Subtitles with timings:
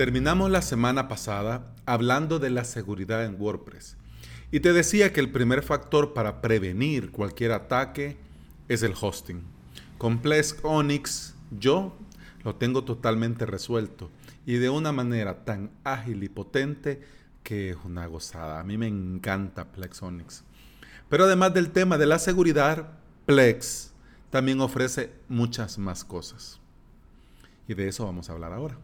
[0.00, 3.98] Terminamos la semana pasada hablando de la seguridad en WordPress
[4.50, 8.16] y te decía que el primer factor para prevenir cualquier ataque
[8.68, 9.42] es el hosting.
[9.98, 11.98] Con Plesk Onyx yo
[12.44, 14.10] lo tengo totalmente resuelto
[14.46, 17.02] y de una manera tan ágil y potente
[17.42, 18.58] que es una gozada.
[18.58, 20.44] A mí me encanta Plex Onyx.
[21.10, 22.92] Pero además del tema de la seguridad,
[23.26, 23.92] Plex
[24.30, 26.58] también ofrece muchas más cosas.
[27.68, 28.78] Y de eso vamos a hablar ahora.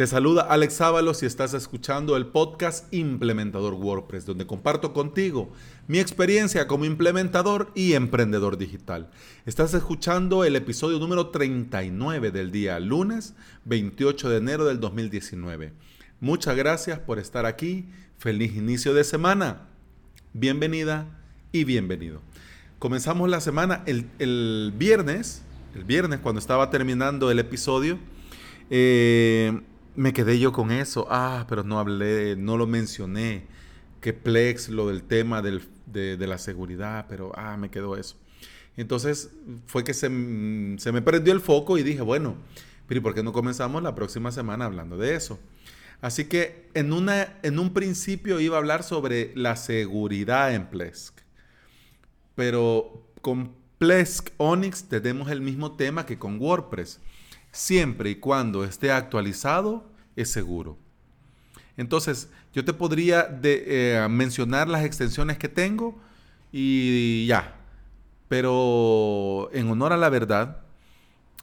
[0.00, 5.52] Te saluda Alex Ábalos y estás escuchando el podcast Implementador WordPress, donde comparto contigo
[5.88, 9.10] mi experiencia como implementador y emprendedor digital.
[9.44, 13.34] Estás escuchando el episodio número 39 del día lunes
[13.66, 15.74] 28 de enero del 2019.
[16.18, 17.84] Muchas gracias por estar aquí.
[18.16, 19.68] Feliz inicio de semana.
[20.32, 21.08] Bienvenida
[21.52, 22.22] y bienvenido.
[22.78, 25.42] Comenzamos la semana el, el viernes,
[25.74, 27.98] el viernes cuando estaba terminando el episodio.
[28.70, 29.60] Eh,
[30.00, 31.06] me quedé yo con eso.
[31.10, 33.44] Ah, pero no hablé, no lo mencioné.
[34.00, 38.16] Que Plex, lo del tema de, la seguridad, pero ah, me quedó eso.
[38.78, 39.30] Entonces
[39.66, 40.08] fue que se,
[40.78, 42.36] se, me perdió el foco y dije, bueno,
[42.86, 45.38] pero ¿por qué no comenzamos la próxima semana hablando de eso?
[46.00, 51.18] Así que en, una, en un principio iba a hablar sobre la seguridad en Plesk.
[52.36, 57.00] Pero con Plesk Onyx tenemos el mismo tema que con WordPress
[57.52, 59.89] siempre y cuando esté actualizado,
[60.20, 60.78] es seguro.
[61.76, 65.98] Entonces, yo te podría eh, mencionar las extensiones que tengo
[66.52, 67.56] y ya.
[68.28, 70.58] Pero en honor a la verdad,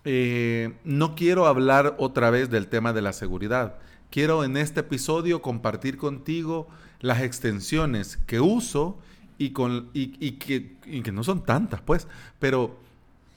[0.05, 3.75] eh, no quiero hablar otra vez del tema de la seguridad.
[4.09, 6.67] Quiero en este episodio compartir contigo
[6.99, 8.99] las extensiones que uso
[9.37, 12.07] y, con, que, y que no son tantas, pues,
[12.39, 12.77] pero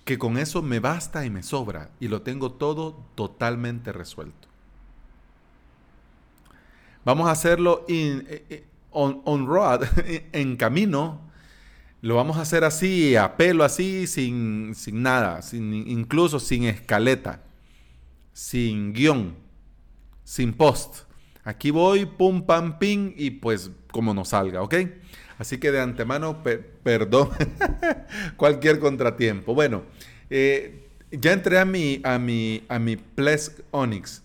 [0.04, 4.49] que con eso me basta y me sobra y lo tengo todo totalmente resuelto.
[7.04, 9.84] Vamos a hacerlo eh, eh, on, road,
[10.32, 11.30] en camino.
[12.02, 17.42] Lo vamos a hacer así, a pelo, así, sin, sin nada, sin, incluso sin escaleta,
[18.32, 19.36] sin guion,
[20.24, 21.04] sin post.
[21.44, 24.74] Aquí voy, pum, pam, ping, y pues como nos salga, ¿ok?
[25.38, 26.42] Así que de antemano,
[26.82, 27.30] perdón
[28.36, 29.54] cualquier contratiempo.
[29.54, 29.84] Bueno,
[30.28, 34.22] eh, ya entré a mi, a mi, a mi Plesk Onyx.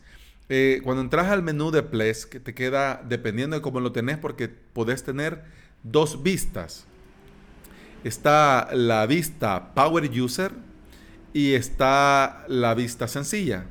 [0.47, 4.47] Eh, cuando entras al menú de Plesk, te queda, dependiendo de cómo lo tenés, porque
[4.47, 5.43] podés tener
[5.83, 6.85] dos vistas.
[8.03, 10.51] Está la vista Power User
[11.33, 13.65] y está la vista sencilla.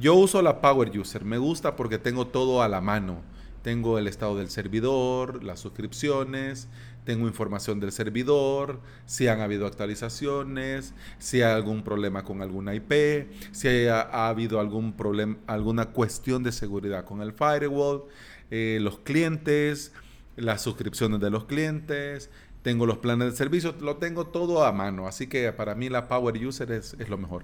[0.00, 3.20] Yo uso la Power User, me gusta porque tengo todo a la mano
[3.66, 6.68] tengo el estado del servidor, las suscripciones,
[7.04, 13.26] tengo información del servidor, si han habido actualizaciones, si hay algún problema con alguna IP,
[13.50, 18.04] si ha, habido algún problema, alguna cuestión de seguridad con el firewall,
[18.52, 19.90] eh, los clientes,
[20.36, 22.30] las suscripciones de los clientes,
[22.62, 26.06] tengo los planes de servicio, lo tengo todo a mano, así que para mí la
[26.06, 27.42] Power User es, es lo mejor.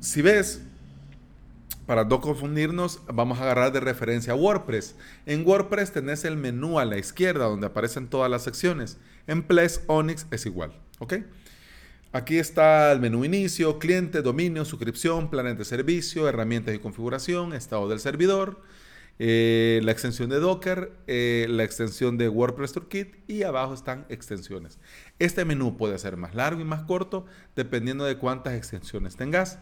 [0.00, 0.67] Si ves,
[1.88, 4.94] para no confundirnos, vamos a agarrar de referencia WordPress.
[5.24, 8.98] En WordPress tenés el menú a la izquierda donde aparecen todas las secciones.
[9.26, 11.14] En Plesk Onyx es igual, ¿ok?
[12.12, 17.88] Aquí está el menú inicio, cliente, dominio, suscripción, planes de servicio, herramientas y configuración, estado
[17.88, 18.60] del servidor,
[19.18, 24.78] eh, la extensión de Docker, eh, la extensión de WordPress Toolkit y abajo están extensiones.
[25.18, 27.24] Este menú puede ser más largo y más corto
[27.56, 29.58] dependiendo de cuántas extensiones tengas.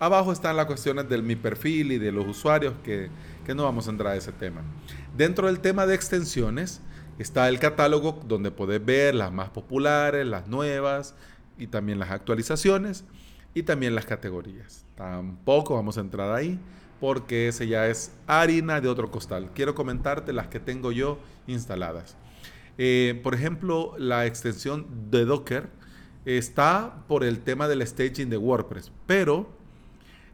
[0.00, 3.10] Abajo están las cuestiones de mi perfil y de los usuarios que,
[3.52, 4.62] no vamos a entrar a ese tema.
[5.16, 6.80] Dentro del tema de extensiones
[7.18, 11.16] está el catálogo donde puedes ver las más populares, las nuevas
[11.58, 13.04] y también las actualizaciones
[13.54, 14.84] y también las categorías.
[14.94, 16.60] Tampoco vamos a entrar ahí
[17.00, 19.50] porque ese ya es harina de otro costal.
[19.52, 22.16] Quiero comentarte las que tengo yo instaladas.
[22.76, 25.68] Eh, por ejemplo, la extensión de Docker
[26.24, 29.57] está por el tema del staging de WordPress, pero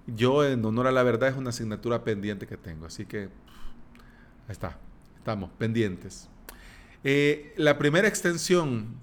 [0.06, 2.86] yo, en honor a la verdad, es una asignatura pendiente que tengo.
[2.86, 3.28] Así que, ahí
[4.50, 4.78] está,
[5.16, 6.28] estamos pendientes.
[7.02, 8.94] Eh, la primera extensión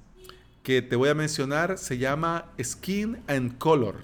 [0.63, 3.97] que te voy a mencionar se llama Skin and Color.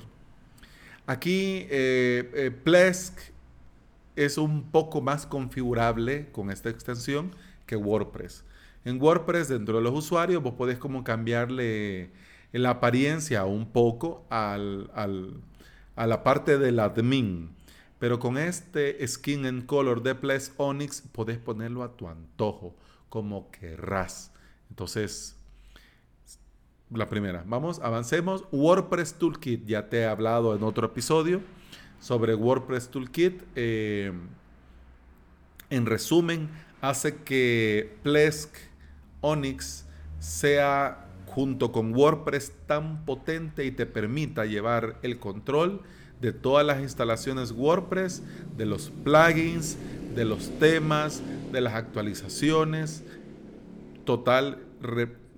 [1.06, 3.18] Aquí eh, eh, Plesk
[4.16, 7.36] es un poco más configurable con esta extensión
[7.66, 8.44] que WordPress.
[8.86, 12.10] En WordPress, dentro de los usuarios, vos podés como cambiarle
[12.52, 14.90] la apariencia un poco al,
[15.98, 17.56] a la parte del admin.
[18.00, 22.76] Pero con este skin en color de Place Onyx podés ponerlo a tu antojo,
[23.10, 24.32] como querrás.
[24.70, 25.36] Entonces,
[26.92, 27.44] la primera.
[27.46, 28.46] Vamos, avancemos.
[28.52, 31.42] WordPress Toolkit, ya te he hablado en otro episodio
[32.00, 33.44] sobre WordPress Toolkit.
[33.56, 34.14] Eh,
[35.70, 36.50] en resumen,
[36.82, 38.56] hace que Plesk
[39.22, 39.86] Onyx
[40.20, 45.82] sea junto con WordPress tan potente y te permita llevar el control
[46.22, 48.24] de todas las instalaciones WordPress,
[48.58, 49.78] de los plugins,
[50.16, 51.22] de los temas,
[51.52, 53.04] de las actualizaciones.
[54.04, 54.64] Total,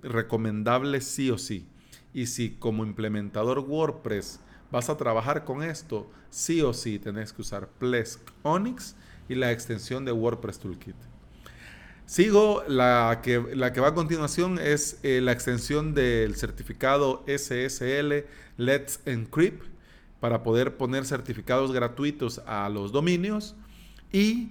[0.02, 1.66] recomendable sí o sí.
[2.14, 4.40] Y si como implementador WordPress
[4.70, 8.96] vas a trabajar con esto, sí o sí tenés que usar Plesk Onyx
[9.28, 11.09] y la extensión de WordPress Toolkit.
[12.10, 18.24] Sigo, la que, la que va a continuación es eh, la extensión del certificado SSL
[18.56, 19.64] Let's Encrypt
[20.18, 23.54] para poder poner certificados gratuitos a los dominios
[24.12, 24.50] y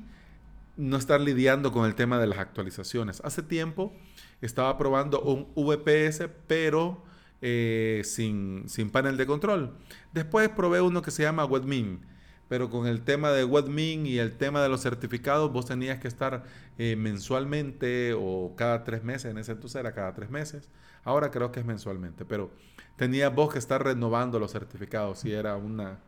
[0.78, 3.20] no estar lidiando con el tema de las actualizaciones.
[3.26, 3.94] Hace tiempo
[4.40, 7.04] estaba probando un VPS, pero
[7.42, 9.76] eh, sin, sin, panel de control.
[10.14, 12.06] Después probé uno que se llama Webmin,
[12.50, 16.08] pero con el tema de Webmin y el tema de los certificados, vos tenías que
[16.08, 16.44] estar
[16.78, 20.68] eh, mensualmente o cada tres meses, en ese entonces era cada tres meses,
[21.04, 22.52] ahora creo que es mensualmente, pero
[22.98, 26.00] tenías vos que estar renovando los certificados y era, una,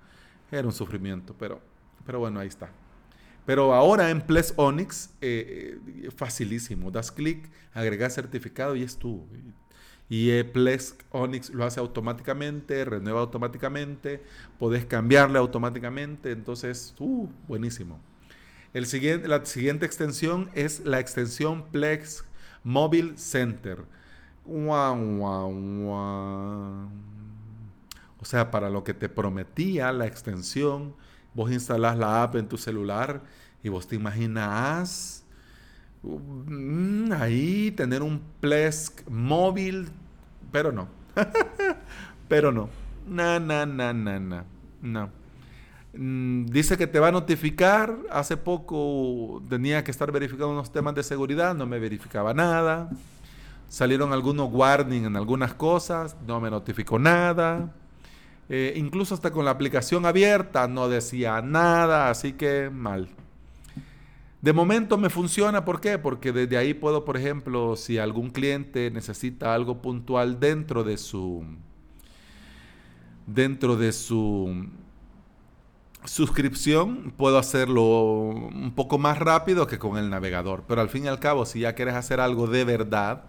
[0.52, 1.62] era un sufrimiento, pero,
[2.06, 2.70] pero bueno, ahí está.
[3.46, 6.92] Pero ahora en Ples Onyx, eh, eh, facilísimo.
[6.92, 9.28] Das clic, agregas certificado y es tú.
[10.12, 14.22] Y Ples Onyx lo hace automáticamente, renueva automáticamente,
[14.60, 16.32] podés cambiarle automáticamente.
[16.32, 17.98] Entonces, uh, buenísimo.
[18.74, 22.26] El siguiente, la siguiente extensión es la extensión Plex
[22.66, 23.86] Mobile Center.
[24.46, 25.46] O
[28.24, 30.94] sea, para lo que te prometía la extensión
[31.34, 33.22] Vos instalás la app en tu celular
[33.64, 35.31] y vos te imaginas mm,
[37.14, 39.90] ahí tener un Plesk móvil,
[40.52, 40.88] pero no.
[42.28, 42.70] pero no.
[43.08, 44.44] No, no, no, no, no.
[44.82, 45.10] No.
[45.94, 47.96] Mm, dice que te va a notificar.
[48.10, 52.90] Hace poco tenía que estar verificando unos temas de seguridad, no me verificaba nada.
[53.68, 57.74] Salieron algunos warnings en algunas cosas, no me notificó nada.
[58.50, 63.08] Eh, incluso hasta con la aplicación abierta no decía nada, así que mal.
[64.42, 66.00] De momento me funciona, ¿por qué?
[66.00, 71.46] Porque desde ahí puedo, por ejemplo, si algún cliente necesita algo puntual dentro de su
[73.28, 74.68] dentro de su
[76.06, 80.64] suscripción, puedo hacerlo un poco más rápido que con el navegador.
[80.68, 83.26] Pero al fin y al cabo, si ya quieres hacer algo de verdad,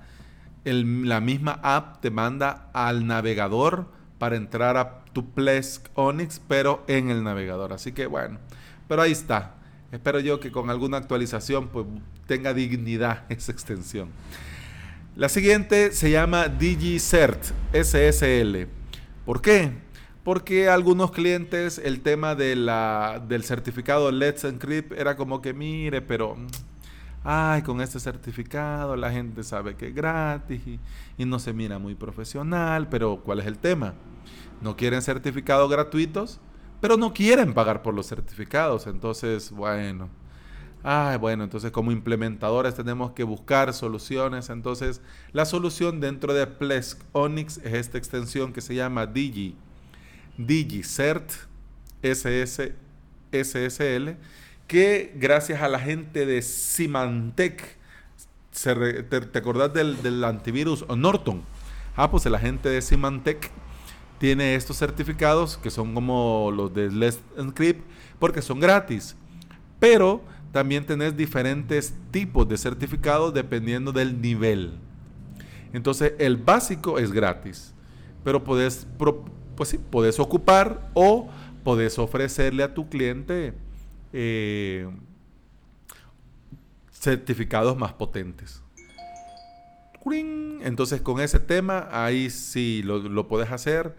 [0.65, 3.87] la misma app te manda al navegador
[4.19, 7.75] para entrar a tu Plesk Onyx, pero en el navegador.
[7.75, 8.39] Así que bueno,
[8.89, 9.57] pero ahí está.
[9.93, 11.87] Espero yo que con alguna actualización pues,
[12.27, 14.09] tenga dignidad esa extensión.
[15.15, 18.67] La siguiente se llama DigiCert SSL.
[19.25, 19.73] ¿Por qué?
[20.25, 26.01] Porque algunos clientes el tema de la, del certificado Let's Encrypt era como que mire,
[26.01, 26.37] pero
[27.23, 30.63] ay, con este certificado la gente sabe que es gratis
[31.19, 33.95] y no se mira muy profesional, pero ¿cuál es el tema?
[34.63, 36.41] no quieren certificados gratuitos,
[36.83, 38.89] pero no quieren pagar por los certificados.
[38.89, 40.11] Entonces, bueno.
[40.83, 44.51] Ay, bueno, entonces como implementadores tenemos que buscar soluciones.
[44.51, 45.01] Entonces,
[45.31, 49.55] la solución dentro de Plesk Onyx es esta extensión que se llama Digi,
[50.37, 51.31] DigiCert
[52.03, 52.75] SS,
[53.31, 54.17] SSL,
[54.67, 57.77] que gracias a la gente de Symantec,
[58.61, 61.45] te, acordás del, del antivirus Norton?
[61.95, 63.53] Ah, pues la gente de Symantec
[64.23, 67.85] tiene estos certificados que son como los de Let's Encrypt
[68.21, 69.17] porque son gratis.
[69.81, 74.79] Pero también tenés diferentes tipos de certificados dependiendo del nivel.
[75.73, 77.75] Entonces, el básico es gratis,
[78.23, 78.87] pero puedes,
[79.91, 81.29] pues ocupar o
[81.65, 83.55] puedes ofrecerle a tu cliente
[84.13, 84.89] eh,
[86.93, 88.63] certificados más potentes.
[90.63, 93.95] Entonces, con ese tema, ahí sí lo, lo puedes hacer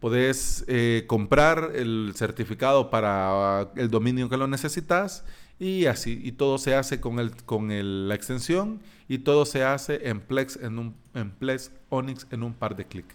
[0.00, 5.24] Podés eh, comprar el certificado para el dominio que lo necesitas
[5.58, 6.20] y así.
[6.22, 7.68] Y todo se hace con, el, con
[8.08, 10.94] la extensión y todo se hace en Plex, en, un,
[11.38, 13.14] Plex Onyx en un par de clics.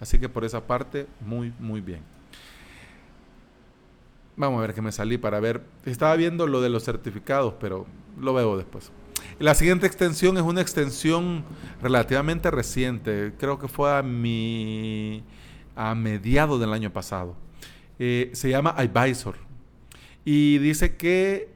[0.00, 2.00] Así que por esa parte, muy, muy bien.
[4.36, 5.62] Vamos a ver que me salí para ver.
[5.84, 7.86] Estaba viendo lo de los certificados, pero
[8.20, 8.90] lo veo después.
[9.38, 11.44] La siguiente extensión es una extensión
[11.82, 13.32] relativamente reciente.
[13.38, 14.02] Creo que fue a
[15.94, 17.36] mediados del año pasado.
[17.98, 19.36] Eh, se llama Advisor
[20.24, 21.48] y dice que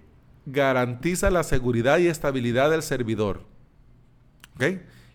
[0.47, 3.45] garantiza la seguridad y estabilidad del servidor.
[4.55, 4.65] ¿Ok?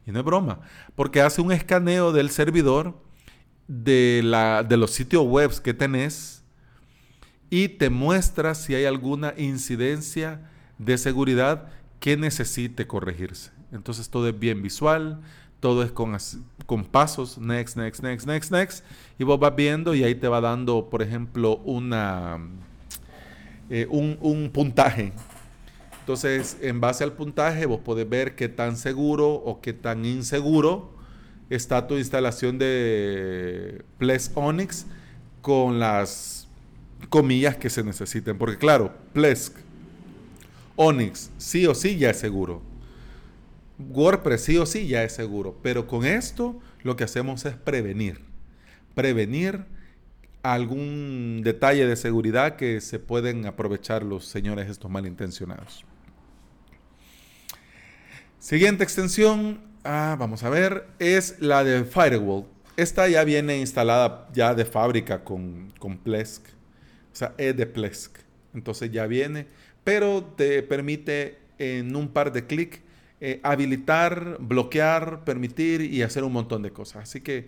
[0.05, 0.59] Y no es broma,
[0.95, 2.95] porque hace un escaneo del servidor
[3.67, 4.21] de,
[4.67, 6.43] de los sitios web que tenés
[7.49, 11.69] y te muestra si hay alguna incidencia de seguridad
[12.05, 13.49] que necesite corregirse.
[13.71, 15.21] Entonces todo es bien visual,
[15.59, 16.15] todo es con,
[16.67, 18.85] con pasos, next, next, next, next, next,
[19.17, 22.37] y vos vas viendo y ahí te va dando, por ejemplo, una,
[23.71, 25.13] eh, un, un puntaje.
[26.01, 30.93] Entonces, en base al puntaje, vos podés ver qué tan seguro o qué tan inseguro
[31.49, 34.85] está tu instalación de Ples Onyx
[35.41, 36.47] con las
[37.09, 38.37] comillas que se necesiten.
[38.37, 39.64] Porque claro, Plesk,
[40.75, 42.61] Onyx, sí o sí ya es seguro.
[43.77, 45.57] WordPress sí o sí ya es seguro.
[45.61, 48.21] Pero con esto lo que hacemos es prevenir.
[48.93, 49.65] Prevenir
[50.43, 55.83] algún detalle de seguridad que se pueden aprovechar los señores estos malintencionados.
[58.39, 62.45] Siguiente extensión, ah, vamos a ver, es la de Firewall.
[62.77, 66.45] Esta ya viene instalada ya de fábrica con, con Plesk.
[67.11, 68.17] O sea, es de Plesk.
[68.53, 69.47] Entonces ya viene,
[69.85, 72.81] pero te permite en un par de clics
[73.21, 77.03] eh, habilitar, bloquear, permitir y hacer un montón de cosas.
[77.03, 77.47] Así que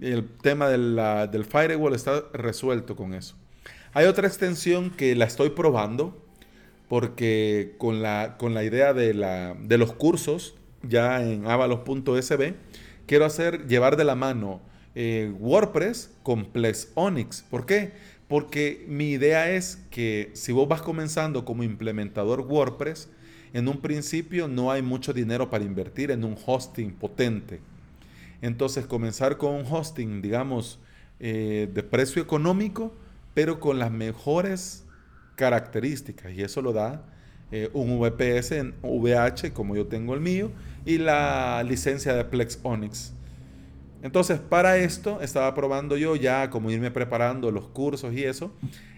[0.00, 3.34] el tema del firewall está resuelto con eso.
[3.92, 6.24] Hay otra extensión que la estoy probando
[6.88, 12.54] porque con la, con la idea de, la, de los cursos ya en avalos.sb
[13.06, 14.60] quiero hacer, llevar de la mano
[14.94, 17.42] eh, WordPress con Plex Onyx.
[17.50, 17.92] ¿Por qué?
[18.30, 23.10] Porque mi idea es que si vos vas comenzando como implementador WordPress,
[23.52, 27.58] en un principio no hay mucho dinero para invertir en un hosting potente.
[28.40, 30.78] Entonces comenzar con un hosting, digamos,
[31.18, 32.94] eh, de precio económico,
[33.34, 34.84] pero con las mejores
[35.34, 36.32] características.
[36.32, 37.04] Y eso lo da
[37.50, 40.52] eh, un VPS en VH, como yo tengo el mío,
[40.86, 43.12] y la licencia de Plex Onyx.
[44.02, 48.52] Entonces, para esto estaba probando yo ya, como irme preparando los cursos y eso,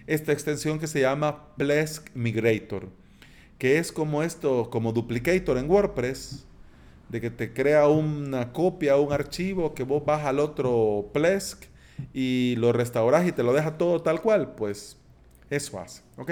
[0.07, 2.89] esta extensión que se llama Plesk Migrator
[3.63, 6.45] que es como esto, como duplicator en WordPress,
[7.07, 11.63] de que te crea una copia, un archivo que vos vas al otro Plesk
[12.13, 14.97] y lo restauras y te lo deja todo tal cual, pues
[15.49, 16.31] eso hace, ¿ok?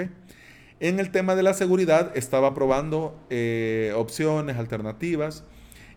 [0.78, 5.44] En el tema de la seguridad estaba probando eh, opciones, alternativas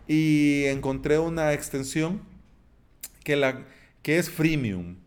[0.08, 2.22] y encontré una extensión
[3.26, 3.64] que, la,
[4.02, 4.98] que es freemium.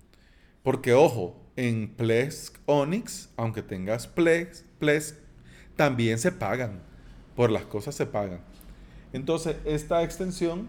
[0.62, 5.16] Porque ojo, en Plesk Onyx, aunque tengas Plesk,
[5.78, 6.82] también se pagan.
[7.34, 8.42] Por las cosas se pagan.
[9.14, 10.68] Entonces, esta extensión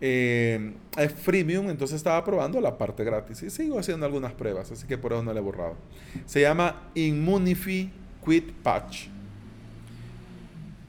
[0.00, 4.88] eh, es freemium, entonces estaba probando la parte gratis y sigo haciendo algunas pruebas, así
[4.88, 5.76] que por eso no le he borrado.
[6.26, 7.88] Se llama Immunify
[8.26, 9.06] Quit Patch.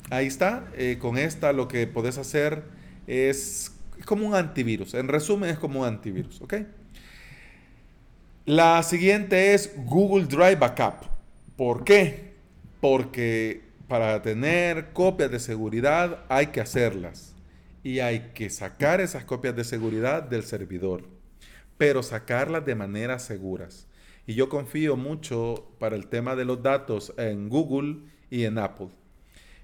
[0.10, 2.64] Ahí está, eh, con esta lo que podés hacer
[3.06, 3.72] es
[4.06, 4.94] como un antivirus.
[4.94, 6.56] En resumen, es como un antivirus, ¿ok?
[8.46, 11.06] La siguiente es Google Drive Backup.
[11.56, 12.32] ¿Por qué?
[12.82, 17.36] porque para tener copias de seguridad hay que hacerlas
[17.84, 21.04] y hay que sacar esas copias de seguridad del servidor,
[21.78, 23.88] pero sacarlas de maneras seguras.
[24.28, 28.90] Y yo confío mucho para el tema de los datos en Google y en Apple.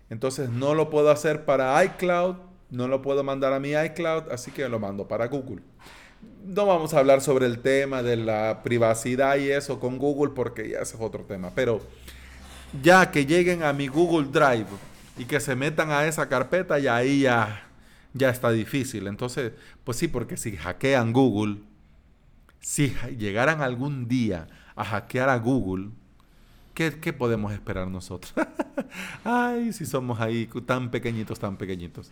[0.09, 2.37] Entonces no lo puedo hacer para iCloud,
[2.69, 5.61] no lo puedo mandar a mi iCloud, así que lo mando para Google.
[6.45, 10.69] No vamos a hablar sobre el tema de la privacidad y eso con Google porque
[10.69, 11.81] ya ese es otro tema, pero
[12.81, 14.67] ya que lleguen a mi Google Drive
[15.17, 17.67] y que se metan a esa carpeta, y ahí ya,
[18.13, 19.07] ya está difícil.
[19.07, 21.57] Entonces, pues sí, porque si hackean Google,
[22.59, 25.89] si llegaran algún día a hackear a Google,
[26.77, 28.33] ¿qué, podemos esperar nosotros?
[29.23, 32.11] Ay, si somos ahí tan pequeñitos, tan pequeñitos.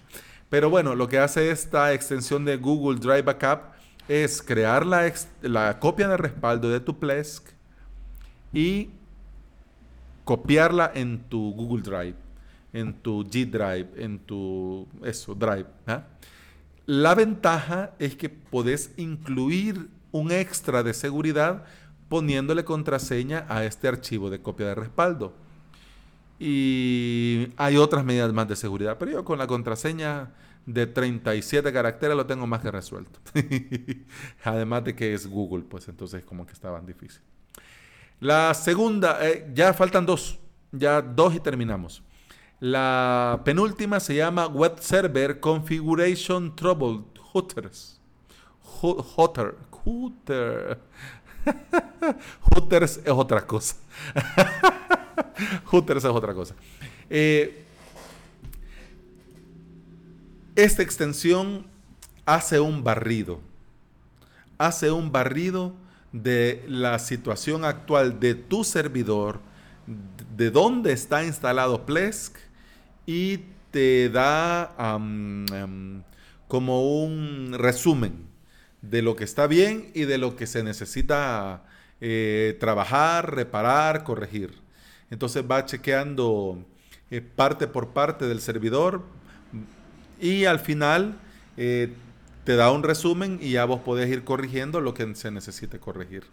[0.49, 3.75] Pero bueno, lo que hace esta extensión de Google Drive Backup
[4.07, 5.11] es crear la,
[5.43, 7.47] la copia de respaldo de tu Plesk
[8.53, 8.89] y
[10.23, 12.15] copiarla en tu Google Drive,
[12.73, 15.67] en tu G Drive, en tu eso, Drive.
[15.85, 16.05] ¿ah?
[16.87, 21.65] La ventaja es que podés incluir un extra de seguridad
[22.09, 25.33] poniéndole contraseña a este archivo de copia de respaldo.
[26.39, 30.31] Y hay otras medidas más de seguridad, pero yo con la contraseña
[30.65, 33.19] de 37 caracteres lo tengo más que resuelto.
[34.43, 37.21] Además de que es Google, pues entonces como que estaban difícil.
[38.19, 40.39] La segunda, eh, ya faltan dos,
[40.71, 42.01] ya dos y terminamos.
[42.59, 47.99] La penúltima se llama Web Server Configuration Trouble Hooters.
[48.61, 49.55] Hooter.
[49.71, 50.79] Hooter.
[52.41, 53.75] Hooters es otra cosa.
[55.65, 56.55] Hooters es otra cosa.
[57.09, 57.63] Eh,
[60.55, 61.67] esta extensión
[62.25, 63.39] hace un barrido.
[64.57, 65.73] Hace un barrido
[66.11, 69.41] de la situación actual de tu servidor,
[70.35, 72.37] de dónde está instalado Plesk
[73.05, 73.39] y
[73.71, 74.73] te da
[76.47, 78.34] como un resumen
[78.89, 81.63] de lo que está bien y de lo que se necesita
[82.01, 84.53] eh, trabajar, reparar, corregir.
[85.09, 86.63] Entonces va chequeando
[87.11, 89.03] eh, parte por parte del servidor
[90.19, 91.17] y al final
[91.57, 91.93] eh,
[92.43, 96.23] te da un resumen y ya vos podés ir corrigiendo lo que se necesite corregir.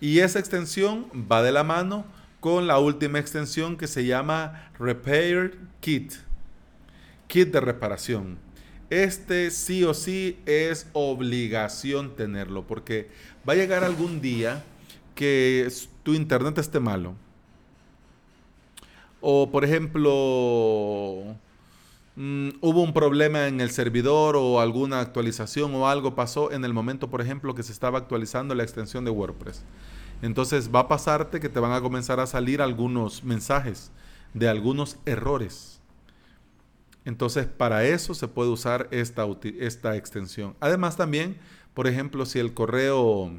[0.00, 2.04] Y esa extensión va de la mano
[2.40, 6.12] con la última extensión que se llama Repair Kit,
[7.26, 8.38] kit de reparación.
[8.94, 13.08] Este sí o sí es obligación tenerlo, porque
[13.46, 14.62] va a llegar algún día
[15.16, 15.68] que
[16.04, 17.16] tu internet esté malo.
[19.20, 21.24] O por ejemplo,
[22.14, 26.72] mm, hubo un problema en el servidor o alguna actualización o algo pasó en el
[26.72, 29.64] momento, por ejemplo, que se estaba actualizando la extensión de WordPress.
[30.22, 33.90] Entonces va a pasarte que te van a comenzar a salir algunos mensajes
[34.34, 35.80] de algunos errores
[37.04, 39.26] entonces, para eso se puede usar esta,
[39.58, 40.54] esta extensión.
[40.60, 41.36] Además, también,
[41.74, 43.30] por ejemplo, si el correo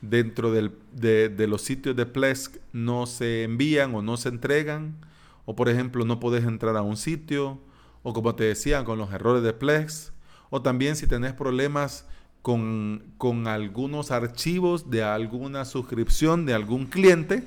[0.00, 4.96] dentro de, los sitios de Plesk no se envían o no se entregan,
[5.44, 7.60] o por ejemplo, no puedes entrar a un sitio,
[8.02, 10.12] o como te decía, con los errores de Plesk,
[10.50, 12.04] o también si tenés problemas
[12.42, 17.44] con, con algunos archivos de alguna suscripción de algún cliente,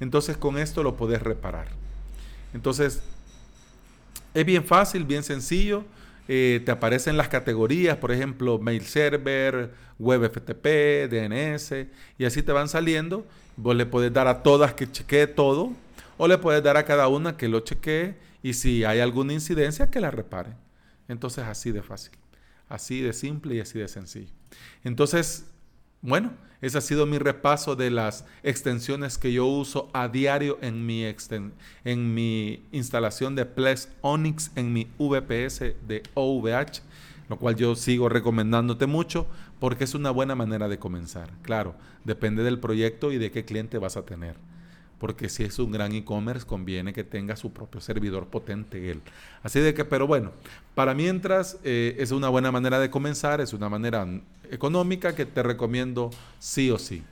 [0.00, 1.68] entonces con esto lo puedes reparar.
[2.54, 3.02] Entonces,
[4.34, 5.84] es bien fácil, bien sencillo.
[6.28, 11.86] Eh, te aparecen las categorías, por ejemplo, mail server, web FTP, DNS,
[12.18, 13.26] y así te van saliendo.
[13.56, 15.72] Vos le puedes dar a todas que chequee todo,
[16.16, 19.90] o le puedes dar a cada una que lo chequee, y si hay alguna incidencia,
[19.90, 20.50] que la repare.
[21.08, 22.12] Entonces, así de fácil,
[22.68, 24.32] así de simple y así de sencillo.
[24.84, 25.46] Entonces,
[26.02, 30.86] bueno, ese ha sido mi repaso de las extensiones que yo uso a diario en
[30.86, 31.04] mi,
[31.84, 36.82] en mi instalación de Plex Onyx en mi VPS de OVH,
[37.28, 39.26] lo cual yo sigo recomendándote mucho
[39.58, 41.30] porque es una buena manera de comenzar.
[41.42, 44.36] Claro, depende del proyecto y de qué cliente vas a tener
[45.02, 49.00] porque si es un gran e-commerce conviene que tenga su propio servidor potente él.
[49.42, 50.30] Así de que, pero bueno,
[50.76, 54.06] para mientras eh, es una buena manera de comenzar, es una manera
[54.48, 57.02] económica que te recomiendo sí o sí.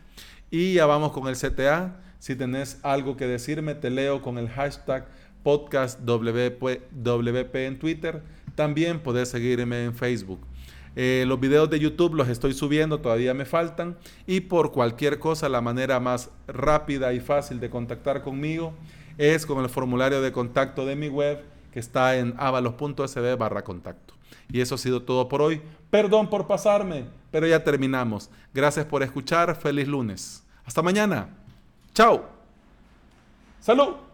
[0.53, 1.97] Y ya vamos con el CTA.
[2.21, 5.09] Si tenés algo que decirme, te leo con el hashtag
[5.43, 6.63] podcastwp
[7.57, 8.23] en Twitter.
[8.55, 10.39] También podés seguirme en Facebook.
[10.97, 13.97] Eh, los videos de YouTube los estoy subiendo, todavía me faltan.
[14.27, 18.73] Y por cualquier cosa, la manera más rápida y fácil de contactar conmigo
[19.19, 24.15] es con el formulario de contacto de mi web que está en avalos.sb barra contacto.
[24.51, 25.63] Y eso ha sido todo por hoy.
[25.91, 28.31] Perdón por pasarme, pero ya terminamos.
[28.53, 29.55] Gracias por escuchar.
[29.57, 30.45] Feliz lunes.
[30.65, 31.29] Hasta mañana.
[31.95, 32.25] Chao.
[33.61, 34.10] Salud.